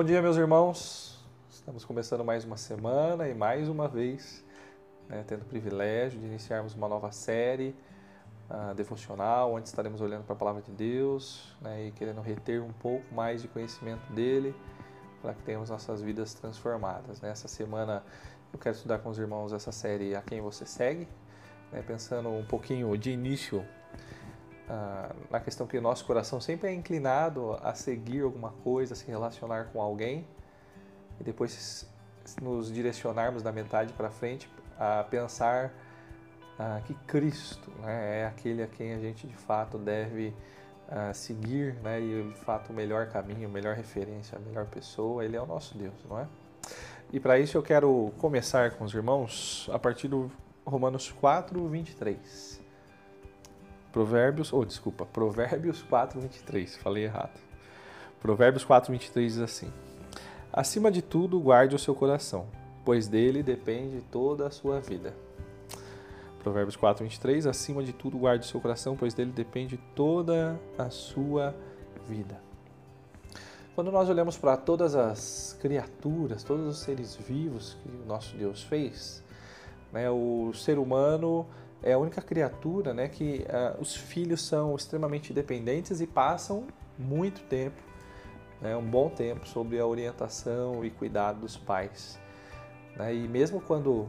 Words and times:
Bom 0.00 0.04
dia, 0.04 0.22
meus 0.22 0.38
irmãos. 0.38 1.22
Estamos 1.50 1.84
começando 1.84 2.24
mais 2.24 2.42
uma 2.42 2.56
semana 2.56 3.28
e 3.28 3.34
mais 3.34 3.68
uma 3.68 3.86
vez, 3.86 4.42
né, 5.06 5.22
tendo 5.26 5.42
o 5.42 5.44
privilégio 5.44 6.18
de 6.18 6.24
iniciarmos 6.24 6.74
uma 6.74 6.88
nova 6.88 7.12
série 7.12 7.76
uh, 8.48 8.72
devocional, 8.74 9.52
onde 9.52 9.68
estaremos 9.68 10.00
olhando 10.00 10.24
para 10.24 10.32
a 10.32 10.38
palavra 10.38 10.62
de 10.62 10.70
Deus 10.70 11.54
né, 11.60 11.88
e 11.88 11.92
querendo 11.92 12.22
reter 12.22 12.62
um 12.62 12.72
pouco 12.72 13.14
mais 13.14 13.42
de 13.42 13.48
conhecimento 13.48 14.10
dele 14.14 14.54
para 15.20 15.34
que 15.34 15.42
tenhamos 15.42 15.68
nossas 15.68 16.00
vidas 16.00 16.32
transformadas. 16.32 17.20
Nessa 17.20 17.46
semana 17.46 18.02
eu 18.54 18.58
quero 18.58 18.76
estudar 18.76 19.00
com 19.00 19.10
os 19.10 19.18
irmãos 19.18 19.52
essa 19.52 19.70
série 19.70 20.16
A 20.16 20.22
Quem 20.22 20.40
Você 20.40 20.64
Segue, 20.64 21.06
né, 21.70 21.84
pensando 21.86 22.30
um 22.30 22.46
pouquinho 22.46 22.96
de 22.96 23.10
início 23.10 23.62
ah, 24.72 25.10
na 25.28 25.40
questão 25.40 25.66
que 25.66 25.76
o 25.76 25.82
nosso 25.82 26.04
coração 26.04 26.40
sempre 26.40 26.68
é 26.68 26.72
inclinado 26.72 27.58
a 27.60 27.74
seguir 27.74 28.22
alguma 28.22 28.52
coisa, 28.62 28.94
a 28.94 28.96
se 28.96 29.04
relacionar 29.04 29.64
com 29.72 29.82
alguém 29.82 30.24
e 31.18 31.24
depois 31.24 31.88
nos 32.40 32.72
direcionarmos 32.72 33.42
da 33.42 33.50
metade 33.50 33.92
para 33.92 34.10
frente 34.10 34.48
a 34.78 35.02
pensar 35.02 35.72
ah, 36.56 36.80
que 36.84 36.94
Cristo 36.94 37.68
né, 37.80 38.20
é 38.20 38.26
aquele 38.26 38.62
a 38.62 38.68
quem 38.68 38.94
a 38.94 38.98
gente 39.00 39.26
de 39.26 39.34
fato 39.34 39.76
deve 39.76 40.32
ah, 40.88 41.12
seguir 41.12 41.74
né, 41.82 42.00
e 42.00 42.32
de 42.32 42.38
fato 42.44 42.70
o 42.70 42.72
melhor 42.72 43.08
caminho, 43.08 43.48
a 43.48 43.50
melhor 43.50 43.74
referência, 43.74 44.38
a 44.38 44.40
melhor 44.40 44.66
pessoa, 44.66 45.24
Ele 45.24 45.36
é 45.36 45.42
o 45.42 45.46
nosso 45.46 45.76
Deus, 45.76 45.94
não 46.08 46.20
é? 46.20 46.28
E 47.12 47.18
para 47.18 47.40
isso 47.40 47.58
eu 47.58 47.62
quero 47.62 48.12
começar 48.18 48.70
com 48.76 48.84
os 48.84 48.94
irmãos 48.94 49.68
a 49.72 49.80
partir 49.80 50.06
do 50.06 50.30
Romanos 50.64 51.10
4, 51.10 51.66
23. 51.66 52.69
Provérbios, 53.92 54.52
ou 54.52 54.60
oh, 54.60 54.64
desculpa, 54.64 55.04
Provérbios 55.04 55.82
4, 55.82 56.20
23, 56.20 56.76
falei 56.76 57.04
errado. 57.04 57.40
Provérbios 58.20 58.64
4, 58.64 58.92
23 58.92 59.32
diz 59.32 59.42
assim: 59.42 59.72
Acima 60.52 60.90
de 60.90 61.02
tudo, 61.02 61.40
guarde 61.40 61.74
o 61.74 61.78
seu 61.78 61.94
coração, 61.94 62.46
pois 62.84 63.08
dele 63.08 63.42
depende 63.42 64.00
toda 64.10 64.46
a 64.46 64.50
sua 64.50 64.80
vida. 64.80 65.14
Provérbios 66.42 66.76
4, 66.76 67.04
23, 67.04 67.46
acima 67.46 67.82
de 67.82 67.92
tudo, 67.92 68.16
guarde 68.16 68.46
o 68.46 68.48
seu 68.48 68.60
coração, 68.60 68.96
pois 68.96 69.12
dele 69.12 69.30
depende 69.30 69.76
toda 69.94 70.58
a 70.78 70.88
sua 70.88 71.54
vida. 72.08 72.40
Quando 73.74 73.92
nós 73.92 74.08
olhamos 74.08 74.36
para 74.36 74.56
todas 74.56 74.94
as 74.94 75.56
criaturas, 75.60 76.42
todos 76.42 76.66
os 76.66 76.78
seres 76.80 77.16
vivos 77.16 77.76
que 77.82 77.88
o 77.88 78.06
nosso 78.06 78.36
Deus 78.36 78.62
fez, 78.62 79.22
né, 79.92 80.10
o 80.10 80.52
ser 80.54 80.78
humano 80.78 81.46
é 81.82 81.92
a 81.92 81.98
única 81.98 82.20
criatura 82.20 82.92
né, 82.92 83.08
que 83.08 83.46
uh, 83.48 83.80
os 83.80 83.96
filhos 83.96 84.42
são 84.46 84.74
extremamente 84.74 85.32
dependentes 85.32 86.00
e 86.00 86.06
passam 86.06 86.66
muito 86.98 87.42
tempo, 87.44 87.80
né, 88.60 88.76
um 88.76 88.84
bom 88.84 89.08
tempo, 89.08 89.46
sobre 89.46 89.78
a 89.78 89.86
orientação 89.86 90.84
e 90.84 90.90
cuidado 90.90 91.40
dos 91.40 91.56
pais. 91.56 92.18
Né? 92.96 93.14
E 93.14 93.28
mesmo 93.28 93.60
quando 93.60 94.08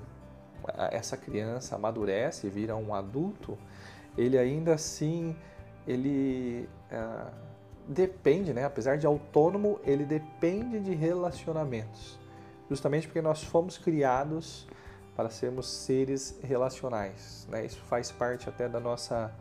essa 0.92 1.18
criança 1.18 1.76
amadurece 1.76 2.48
e 2.48 2.50
vira 2.50 2.76
um 2.76 2.94
adulto, 2.94 3.58
ele 4.18 4.38
ainda 4.38 4.74
assim 4.74 5.36
ele 5.88 6.70
uh, 6.92 7.32
depende, 7.88 8.54
né? 8.54 8.66
apesar 8.66 8.98
de 8.98 9.06
autônomo, 9.06 9.80
ele 9.84 10.06
depende 10.06 10.80
de 10.80 10.94
relacionamentos, 10.94 12.20
justamente 12.70 13.08
porque 13.08 13.22
nós 13.22 13.44
fomos 13.44 13.78
criados 13.78 14.68
para 15.16 15.30
sermos 15.30 15.68
seres 15.68 16.40
relacionais. 16.42 17.48
Né? 17.50 17.66
Isso 17.66 17.80
faz 17.82 18.12
parte 18.12 18.48
até 18.50 18.68
da 18.68 18.80
nossa 18.80 19.34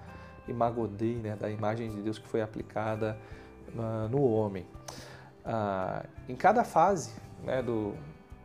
imago 0.48 0.86
né? 0.86 1.36
da 1.36 1.50
imagem 1.50 1.90
de 1.90 2.02
Deus 2.02 2.18
que 2.18 2.26
foi 2.26 2.42
aplicada 2.42 3.16
uh, 3.74 4.08
no 4.08 4.22
homem. 4.22 4.66
Uh, 5.44 6.06
em 6.28 6.36
cada 6.36 6.64
fase 6.64 7.12
né, 7.44 7.62
do, 7.62 7.94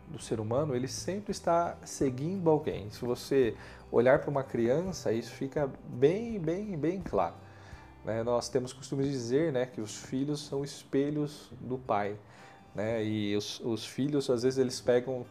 do 0.07 0.19
ser 0.19 0.39
humano, 0.39 0.75
ele 0.75 0.87
sempre 0.87 1.31
está 1.31 1.77
seguindo 1.83 2.49
alguém. 2.49 2.89
Se 2.89 3.03
você 3.03 3.55
olhar 3.91 4.19
para 4.19 4.29
uma 4.29 4.43
criança, 4.43 5.11
isso 5.11 5.31
fica 5.31 5.69
bem, 5.87 6.39
bem, 6.39 6.77
bem 6.77 7.01
claro. 7.01 7.35
Né? 8.03 8.23
Nós 8.23 8.49
temos 8.49 8.71
costume 8.71 9.03
de 9.03 9.11
dizer 9.11 9.51
né, 9.51 9.65
que 9.65 9.81
os 9.81 9.97
filhos 9.97 10.45
são 10.45 10.63
espelhos 10.63 11.51
do 11.59 11.77
pai. 11.77 12.15
Né? 12.73 13.03
E 13.03 13.35
os, 13.35 13.59
os 13.61 13.85
filhos, 13.85 14.29
às 14.29 14.43
vezes, 14.43 14.59
eles 14.59 14.79
pegam 14.79 15.25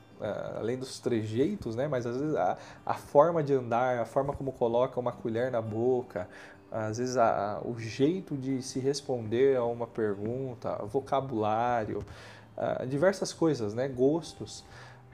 além 0.56 0.76
dos 0.76 0.98
trejeitos, 0.98 1.76
né? 1.76 1.88
Mas 1.88 2.06
às 2.06 2.16
vezes 2.16 2.34
a, 2.36 2.56
a, 2.84 2.94
forma 2.94 3.42
de 3.42 3.52
andar, 3.52 3.98
a 3.98 4.04
forma 4.04 4.32
como 4.32 4.52
coloca 4.52 4.98
uma 4.98 5.12
colher 5.12 5.50
na 5.50 5.60
boca, 5.60 6.28
às 6.70 6.98
vezes 6.98 7.16
a, 7.16 7.60
o 7.64 7.78
jeito 7.78 8.36
de 8.36 8.62
se 8.62 8.78
responder 8.80 9.56
a 9.56 9.64
uma 9.64 9.86
pergunta, 9.86 10.76
vocabulário, 10.84 12.04
uh, 12.56 12.86
diversas 12.86 13.32
coisas, 13.32 13.74
né? 13.74 13.88
Gostos, 13.88 14.64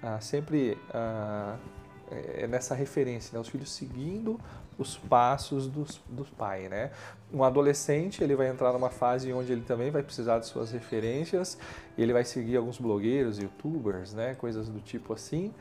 uh, 0.03 0.21
sempre 0.21 0.79
é 2.11 2.47
nessa 2.47 2.75
referência, 2.75 3.31
né? 3.35 3.41
Os 3.41 3.49
filhos 3.49 3.71
seguindo 3.71 4.39
os 4.81 4.97
passos 4.97 5.67
dos, 5.67 6.01
dos 6.09 6.31
pais, 6.31 6.71
né? 6.71 6.91
Um 7.33 7.45
adolescente, 7.45 8.25
ele 8.25 8.35
vai 8.35 8.49
entrar 8.49 8.73
numa 8.73 8.89
fase 8.89 9.31
onde 9.33 9.53
ele 9.53 9.61
também 9.61 9.91
vai 9.91 10.03
precisar 10.03 10.39
de 10.39 10.47
suas 10.47 10.73
referências, 10.73 11.59
ele 11.99 12.13
vai 12.15 12.25
seguir 12.25 12.57
alguns 12.57 12.79
blogueiros, 12.79 13.39
youtubers, 13.39 14.15
né? 14.15 14.35
Coisas 14.35 14.69
do 14.69 14.81
tipo 14.81 15.13
assim, 15.13 15.53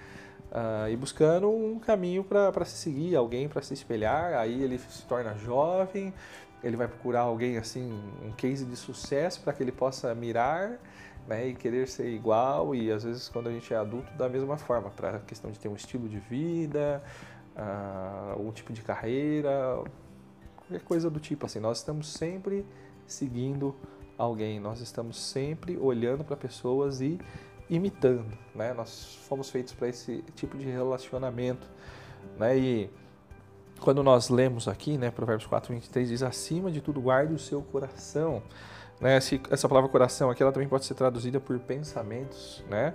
uh, 0.51 0.89
e 0.89 0.95
buscando 0.95 1.49
um 1.49 1.79
caminho 1.79 2.23
para 2.23 2.63
se 2.65 2.77
seguir, 2.77 3.15
alguém 3.15 3.49
para 3.49 3.61
se 3.61 3.73
espelhar, 3.73 4.33
aí 4.35 4.63
ele 4.63 4.77
se 4.77 5.03
torna 5.03 5.35
jovem, 5.35 6.13
ele 6.63 6.77
vai 6.77 6.87
procurar 6.87 7.21
alguém 7.21 7.57
assim, 7.57 8.01
um 8.25 8.31
case 8.31 8.63
de 8.63 8.75
sucesso 8.77 9.41
para 9.41 9.51
que 9.51 9.61
ele 9.61 9.71
possa 9.71 10.15
mirar, 10.15 10.79
né, 11.27 11.47
e 11.47 11.53
querer 11.53 11.87
ser 11.87 12.09
igual 12.09 12.73
e 12.73 12.91
às 12.91 13.03
vezes 13.03 13.29
quando 13.29 13.47
a 13.47 13.51
gente 13.51 13.73
é 13.73 13.77
adulto 13.77 14.11
da 14.13 14.27
mesma 14.27 14.57
forma 14.57 14.89
para 14.89 15.17
a 15.17 15.19
questão 15.19 15.51
de 15.51 15.59
ter 15.59 15.67
um 15.67 15.75
estilo 15.75 16.09
de 16.09 16.19
vida 16.19 17.03
uh, 17.59 18.31
algum 18.31 18.51
tipo 18.51 18.71
de 18.71 18.81
carreira, 18.81 19.83
qualquer 20.55 20.81
coisa 20.83 21.09
do 21.09 21.19
tipo 21.19 21.45
assim. 21.45 21.59
Nós 21.59 21.79
estamos 21.79 22.09
sempre 22.09 22.65
seguindo 23.05 23.75
alguém, 24.17 24.59
nós 24.59 24.79
estamos 24.81 25.19
sempre 25.19 25.77
olhando 25.77 26.23
para 26.23 26.35
pessoas 26.35 27.01
e 27.01 27.19
imitando, 27.69 28.37
né? 28.55 28.73
Nós 28.73 29.19
fomos 29.27 29.49
feitos 29.49 29.73
para 29.73 29.87
esse 29.87 30.23
tipo 30.35 30.57
de 30.57 30.65
relacionamento, 30.65 31.67
né? 32.37 32.57
E 32.57 32.89
quando 33.79 34.03
nós 34.03 34.29
lemos 34.29 34.67
aqui, 34.67 34.97
né, 34.97 35.11
Provérbios 35.11 35.47
4, 35.47 35.73
23 35.73 36.09
diz: 36.09 36.23
acima 36.23 36.71
de 36.71 36.81
tudo 36.81 37.01
guarde 37.01 37.33
o 37.33 37.39
seu 37.39 37.61
coração. 37.61 38.41
Né? 38.99 39.17
Essa 39.17 39.69
palavra 39.69 39.89
coração 39.89 40.29
aqui 40.29 40.43
ela 40.43 40.51
também 40.51 40.67
pode 40.67 40.85
ser 40.85 40.93
traduzida 40.93 41.39
por 41.39 41.57
pensamentos, 41.59 42.63
né? 42.69 42.93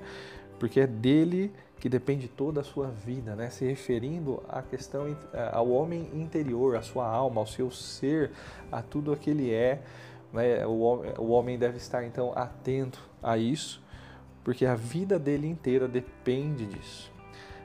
Porque 0.58 0.80
é 0.80 0.86
dele 0.86 1.52
que 1.84 1.88
depende 1.90 2.28
toda 2.28 2.62
a 2.62 2.64
sua 2.64 2.88
vida, 2.88 3.36
né? 3.36 3.50
se 3.50 3.66
referindo 3.66 4.42
à 4.48 4.62
questão 4.62 5.06
eh, 5.06 5.50
ao 5.52 5.68
homem 5.68 6.08
interior, 6.14 6.76
à 6.76 6.82
sua 6.82 7.06
alma, 7.06 7.42
ao 7.42 7.46
seu 7.46 7.70
ser, 7.70 8.30
a 8.72 8.80
tudo 8.80 9.12
o 9.12 9.16
que 9.18 9.28
ele 9.28 9.52
é. 9.52 9.82
Né? 10.32 10.66
O, 10.66 11.28
homem 11.28 11.58
deve 11.58 11.76
estar 11.76 12.02
então 12.02 12.32
atento 12.34 12.98
a 13.22 13.36
isso, 13.36 13.82
porque 14.42 14.64
a 14.64 14.74
vida 14.74 15.18
dele 15.18 15.46
inteira 15.46 15.86
depende 15.86 16.64
disso. 16.64 17.12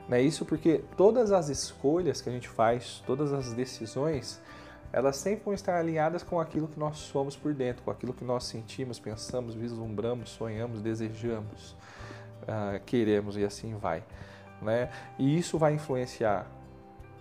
Né? 0.10 0.22
Isso 0.22 0.44
porque 0.44 0.84
todas 0.98 1.32
as 1.32 1.48
escolhas 1.48 2.20
que 2.20 2.28
a 2.28 2.32
gente 2.34 2.50
faz, 2.50 3.02
todas 3.08 3.32
as 3.32 3.54
decisões, 3.54 4.42
elas 4.92 5.18
sempre 5.18 5.46
vão 5.46 5.54
estar 5.54 5.78
alinhadas 5.78 6.24
com 6.24 6.40
aquilo 6.40 6.68
que 6.68 6.80
nós 6.80 6.98
somos 6.98 7.36
por 7.36 7.54
dentro, 7.54 7.84
com 7.84 7.92
aquilo 7.92 8.14
que 8.14 8.24
nós 8.24 8.46
sentimos, 8.46 9.00
pensamos, 9.00 9.54
vislumbramos, 9.54 10.30
sonhamos, 10.30 10.82
desejamos 10.82 11.76
uh, 12.44 12.80
queremos 12.86 13.38
e 13.38 13.44
assim 13.44 13.76
vai. 13.76 14.04
Né? 14.62 14.90
E 15.18 15.38
isso 15.38 15.58
vai 15.58 15.74
influenciar 15.74 16.48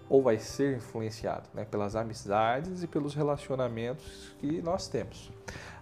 ou 0.08 0.22
vai 0.22 0.38
ser 0.38 0.76
influenciado 0.76 1.48
né, 1.53 1.66
pelas 1.66 1.94
amizades 1.94 2.82
e 2.82 2.86
pelos 2.86 3.15
relacionamentos 3.15 4.34
que 4.38 4.62
nós 4.62 4.88
temos. 4.88 5.30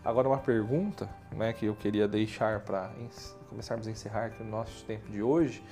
Agora, 0.05 0.29
uma 0.29 0.39
pergunta 0.39 1.09
né, 1.33 1.53
que 1.53 1.67
eu 1.67 1.77
queria 1.77 2.09
deixar 2.09 2.61
para 2.61 2.91
começarmos 3.49 3.87
a 3.87 3.91
encerrar 3.91 4.27
aqui 4.27 4.43
no 4.43 4.51
nosso 4.51 4.85
tempo 4.85 5.09
de 5.11 5.23
hoje 5.23 5.63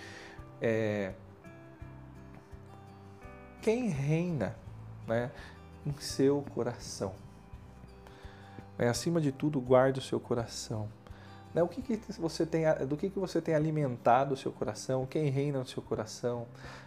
é: 0.60 1.12
quem 3.60 3.88
reina 3.88 4.56
né, 5.06 5.30
em 5.86 5.92
seu 6.00 6.44
coração? 6.54 7.14
É, 8.78 8.88
acima 8.88 9.20
de 9.20 9.30
tudo, 9.30 9.60
guarde 9.60 10.00
o 10.00 10.02
seu 10.02 10.18
coração. 10.18 10.88
Né? 11.54 11.62
O 11.62 11.68
que, 11.68 11.80
que 11.80 12.12
você 12.18 12.44
tem, 12.44 12.64
do 12.86 12.96
que, 12.96 13.08
que 13.08 13.18
você 13.18 13.40
tem 13.40 13.54
alimentado 13.54 14.34
o 14.34 14.36
seu 14.36 14.50
coração? 14.50 15.06
Quem 15.06 15.30
reina 15.30 15.60
no 15.60 15.66
seu 15.66 15.82
coração? 15.82 16.46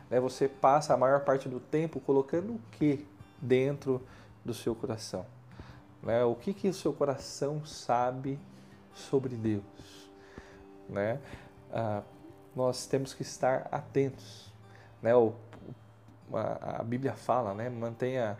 Né? 0.09 0.19
Você 0.19 0.47
passa 0.47 0.93
a 0.93 0.97
maior 0.97 1.21
parte 1.21 1.47
do 1.47 1.59
tempo 1.59 2.01
colocando 2.01 2.55
o 2.55 2.59
que 2.73 3.07
dentro 3.41 4.05
do 4.43 4.53
seu 4.53 4.75
coração? 4.75 5.25
Né? 6.03 6.23
O 6.25 6.35
que, 6.35 6.53
que 6.53 6.67
o 6.67 6.73
seu 6.73 6.91
coração 6.91 7.65
sabe 7.65 8.37
sobre 8.93 9.35
Deus? 9.35 10.11
Né? 10.89 11.19
Ah, 11.71 12.01
nós 12.53 12.85
temos 12.85 13.13
que 13.13 13.21
estar 13.21 13.69
atentos. 13.71 14.51
Né? 15.01 15.15
O, 15.15 15.33
a, 16.33 16.81
a 16.81 16.83
Bíblia 16.83 17.13
fala, 17.13 17.53
né? 17.53 17.69
mantenha 17.69 18.37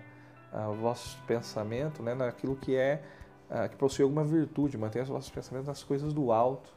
o 0.54 0.74
vosso 0.76 1.18
pensamento 1.28 2.02
né? 2.02 2.14
naquilo 2.14 2.56
que 2.56 2.76
é 2.76 3.04
ah, 3.50 3.68
que 3.68 3.78
possui 3.78 4.04
alguma 4.04 4.26
virtude, 4.26 4.78
mantenha 4.78 5.04
os 5.04 5.10
vossos 5.10 5.30
pensamentos 5.30 5.68
nas 5.68 5.84
coisas 5.84 6.14
do 6.14 6.32
alto. 6.32 6.70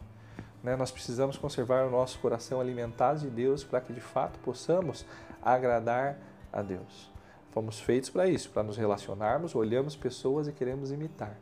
Né? 0.62 0.76
Nós 0.76 0.90
precisamos 0.90 1.36
conservar 1.36 1.86
o 1.86 1.90
nosso 1.90 2.18
coração 2.20 2.60
alimentado 2.60 3.20
de 3.20 3.30
Deus 3.30 3.64
para 3.64 3.80
que 3.80 3.92
de 3.92 4.00
fato 4.00 4.38
possamos 4.40 5.04
agradar 5.42 6.16
a 6.52 6.62
Deus. 6.62 7.10
Fomos 7.50 7.80
feitos 7.80 8.08
para 8.08 8.28
isso, 8.28 8.50
para 8.50 8.62
nos 8.62 8.76
relacionarmos, 8.76 9.54
olhamos 9.56 9.96
pessoas 9.96 10.46
e 10.46 10.52
queremos 10.52 10.92
imitar. 10.92 11.36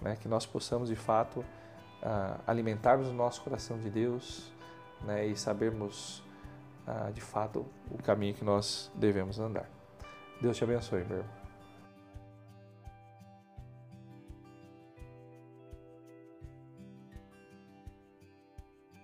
Né? 0.00 0.16
Que 0.16 0.28
nós 0.28 0.46
possamos 0.46 0.88
de 0.88 0.96
fato 0.96 1.40
uh, 1.40 2.40
alimentarmos 2.46 3.08
o 3.08 3.12
nosso 3.12 3.42
coração 3.42 3.78
de 3.78 3.90
Deus 3.90 4.50
né? 5.02 5.26
e 5.26 5.36
sabermos 5.36 6.20
uh, 6.88 7.12
de 7.12 7.20
fato 7.20 7.66
o 7.90 8.02
caminho 8.02 8.32
que 8.32 8.44
nós 8.44 8.90
devemos 8.94 9.38
andar. 9.38 9.68
Deus 10.40 10.56
te 10.56 10.64
abençoe, 10.64 11.04
meu 11.04 11.18
irmão. 11.18 11.45